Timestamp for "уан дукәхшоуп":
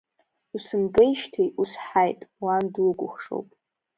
2.43-3.47